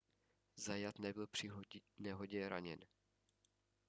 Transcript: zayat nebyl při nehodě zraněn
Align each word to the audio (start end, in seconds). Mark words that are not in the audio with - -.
zayat 0.55 0.99
nebyl 0.99 1.27
při 1.27 1.49
nehodě 1.97 2.45
zraněn 2.45 2.85